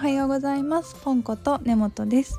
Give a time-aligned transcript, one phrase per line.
[0.00, 0.96] はようございます。
[1.04, 2.38] ポンコと根本です、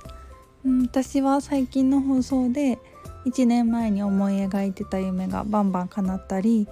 [0.65, 2.79] うん、私は最近の放送で
[3.25, 6.68] 1年前に思い描いてた夢がバンバン叶ったり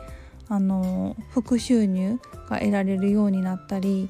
[0.47, 2.19] あの副収入
[2.49, 4.09] が得られるようになったり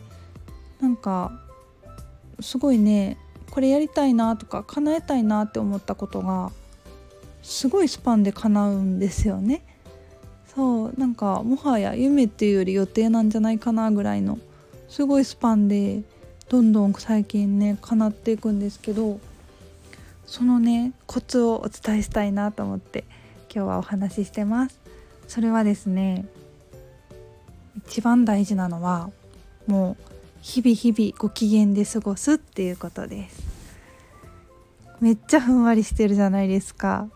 [0.80, 1.42] なんか
[2.40, 3.18] すごいね
[3.52, 6.50] これやりたいなとか叶えたいなって思ったことが
[7.42, 9.66] すごいスパンで叶うんですよね。
[10.56, 14.40] そうなんかもはや夢っていうより予定なんじゃないかなぐらいの
[14.88, 16.04] すごいスパンで
[16.50, 19.20] どんどん最近ね叶っていくんですけど
[20.26, 23.06] そのねコツをお伝えしたいなと思って
[23.54, 24.80] 今日はお話ししてます。
[25.28, 26.26] それはですね
[27.78, 29.12] 一番大事なのは
[29.68, 30.04] もう
[30.42, 33.44] 日々日々ご機嫌で過ごすっていうことです。
[35.00, 37.08] めっちゃふんわりしてるじゃないですか。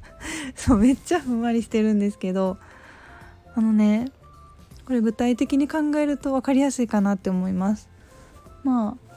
[0.56, 2.56] そうめっちゃふんわりしてるんですけど
[3.54, 4.10] あのね
[4.86, 7.91] これ具体的に考えると分かりやすいかなって思います。
[8.64, 9.12] まあ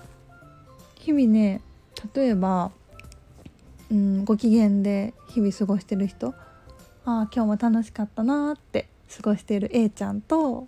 [0.96, 1.62] 日々ね
[2.14, 2.72] 例えば、
[3.92, 6.34] うん、ご機嫌で日々過ごしてる人あ
[7.06, 10.68] あ今日も楽しかったなって過ごしている A ちゃんと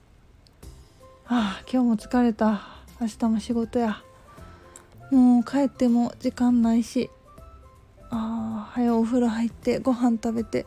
[1.27, 2.61] ああ今日も疲れた
[3.01, 4.01] 明日も仕事や
[5.11, 7.09] もう帰っても時間ないし
[8.09, 10.65] ああ早お風呂入ってご飯食べて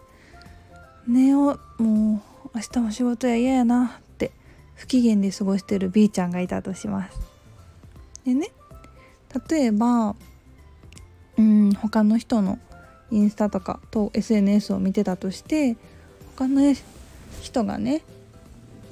[1.07, 4.33] 寝ようもう明日も仕事や嫌やなって
[4.75, 7.40] 不機嫌で過ごしてる B ちゃんがいたとします。
[8.31, 8.53] でね
[9.49, 10.15] 例えば
[11.37, 12.59] うん他の人の
[13.11, 15.77] インスタとかと SNS を見てたとして
[16.37, 16.75] 他の
[17.43, 18.03] 人がね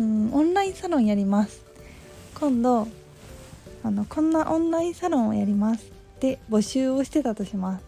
[0.00, 1.64] うんオンラインサロンやります。
[2.34, 2.86] 今度
[3.84, 7.84] あのこんなオンラインサロンをやりますって募集をしてたとします。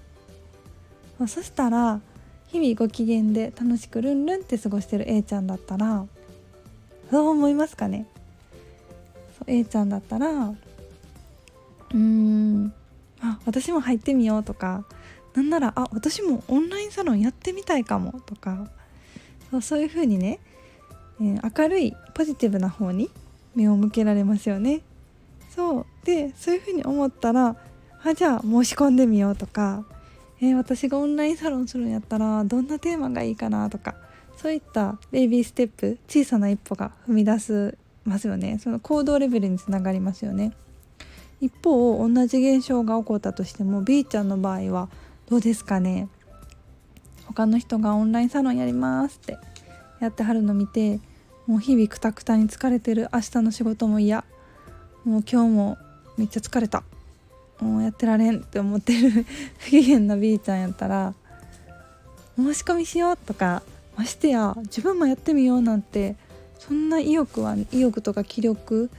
[1.18, 2.00] まそしたら
[2.48, 6.06] 日々ご機嫌で楽しくルンルンって過ごしてる A ちゃんだったら
[7.10, 8.06] どう思いますかね
[9.46, 10.54] ？A ちゃんだったら
[11.92, 12.72] うーん。
[13.22, 14.84] あ私も入ってみようとか。
[15.34, 18.68] なんならあ私もオンラインサロンやってみたいかもとか。
[19.50, 20.38] そうそういう風にね、
[21.20, 23.10] えー、明るいポジティブな方に
[23.54, 24.82] 目を向けられますよね。
[25.54, 25.86] そう。
[26.04, 27.56] でそういう風に思ったら
[28.02, 29.84] あじゃあ申し込んでみようとか。
[30.42, 33.94] えー、私がオンラインサロンするんやったらどんなテーマがいいかなとか。
[34.38, 37.76] そういったベイビーステップ小さな一歩が踏み出す
[38.06, 38.58] ますよね。
[38.58, 40.52] その行動レベルにつながりますよね。
[41.40, 44.88] 一方同じ現象が起こったとしても B ちゃんの場合は
[45.28, 46.08] どうですかね？
[47.26, 49.38] 他の人がオンラインサロンやりますって
[50.00, 51.00] やってはるの見て
[51.46, 54.24] もう日々くたくたに疲れてる明日の仕事も嫌
[55.04, 55.78] もう今日も
[56.16, 56.82] めっちゃ疲れた
[57.60, 59.24] もうやってられんって思ってる
[59.58, 61.14] 不機嫌な B ちゃんやったら
[62.36, 63.62] 申し込みしようとか
[63.96, 66.16] ましてや自分もやってみようなんて
[66.58, 68.90] そんな意欲は意欲とか気力、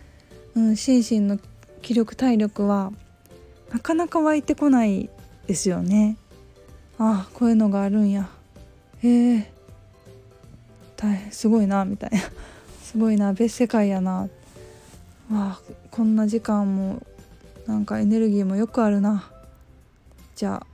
[0.55, 1.37] うん、心身の
[1.81, 2.91] 気力体力は
[3.71, 5.09] なかなか湧いてこない
[5.47, 6.17] ですよね。
[6.97, 8.29] ああこういうのがあるんや。
[9.01, 9.51] へえ。
[10.97, 12.19] 大変すごいなみたいな。
[12.83, 14.29] すごいな別世界やな。
[15.31, 15.59] あ
[15.89, 17.01] こんな時間も
[17.65, 19.31] なんかエネルギーもよくあるな。
[20.35, 20.67] じゃあ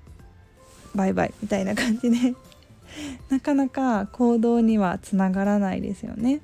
[0.96, 2.36] バイバイみたいな感じで。
[3.30, 6.42] なかなか行動にはつながらないですよね。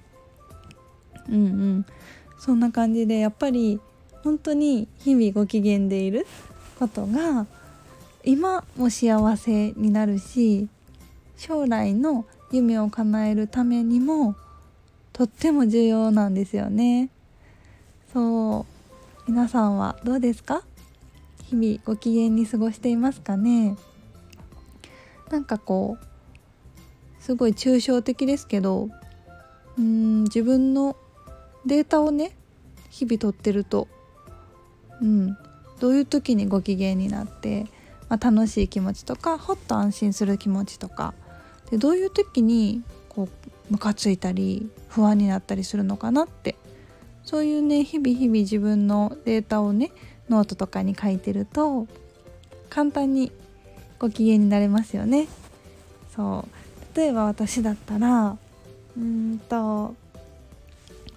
[1.28, 1.86] うんうん。
[2.40, 3.80] そんな感じでやっぱり
[4.24, 6.26] 本当に日々ご機嫌でいる
[6.80, 7.46] ことが
[8.24, 10.70] 今も幸せになるし
[11.38, 14.36] 将来の夢を叶えるためにも
[15.12, 17.10] とっても重要なんですよね。
[18.14, 18.66] そ
[19.28, 19.32] う。
[19.32, 20.64] 皆さんはどうですか？
[21.50, 23.76] 日々ご機嫌に過ごしていますかね？
[25.30, 28.90] なんかこうすごい抽象的ですけど
[29.78, 30.96] うーん自分の
[31.66, 32.32] データをね
[32.90, 33.88] 日々取ってると、
[35.02, 35.38] うん、
[35.80, 37.66] どういう時にご機嫌になって、
[38.10, 41.14] まあ、楽しい気持ちとかほっと安心する気持ちとか。
[41.72, 46.56] でどういう時にこうムカついたり不安になったりするのかなって。
[47.24, 49.92] そういうね日々日々自分のデータをね
[50.30, 51.88] ノートとかに書いてると
[52.70, 53.32] 簡単に
[53.98, 55.28] ご機嫌になれますよね。
[56.16, 56.46] そ
[56.94, 56.98] う。
[56.98, 58.38] 例えば私だったら
[58.98, 59.96] うんと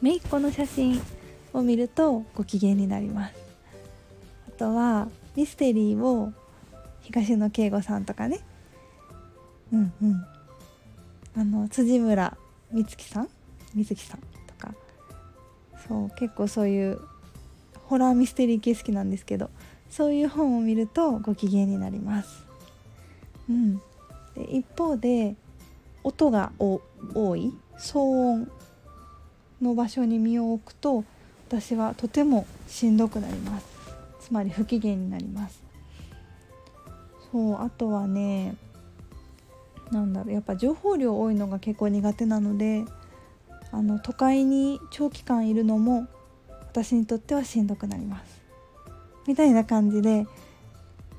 [0.01, 1.01] 姪っ子の写真
[1.53, 3.46] を見るとご機嫌になります。
[4.57, 6.33] とはミステリーを
[7.03, 8.41] 東野圭吾さんとかね
[9.73, 10.25] うんうん
[11.37, 12.37] あの辻村
[12.73, 13.29] 美月さん
[13.75, 14.75] 美月さんとか
[15.87, 17.01] そう結構そういう
[17.85, 19.51] ホラーミステリー系好きなんですけど
[19.91, 22.45] そういう本を見るとご機嫌になります。
[23.49, 23.77] うん、
[24.35, 25.37] で一方で
[26.03, 28.51] 音が多い騒音
[29.63, 31.05] の場所に身を置くと
[31.49, 33.76] 私はとてもしんどくなります
[34.27, 35.63] つまり不機嫌になります。
[37.31, 38.57] そうあとはね
[39.93, 42.85] なんだろうやっぱ情報量多いのが結構苦手なので
[43.71, 46.09] あの都会に長期間いるのも
[46.49, 48.41] 私にとってはしんどくなります。
[49.29, 50.27] みたいな感じで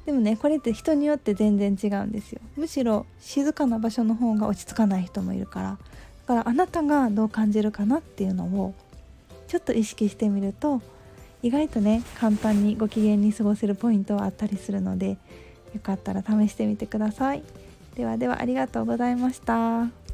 [0.06, 2.42] でもねこれって人によって全然違うんですよ。
[2.58, 5.78] むしろ静かな場所の方が落ち着かない人もいるから。
[6.26, 8.74] だからあなたがどう感じるかなっていうのを
[9.48, 10.82] ちょっと意識してみると
[11.48, 15.18] 意外とね簡単にご機嫌に過ごせるポイントはあったりするのでよ
[15.82, 17.44] かったら試してみてください。
[17.96, 20.07] ではではありがとうございました。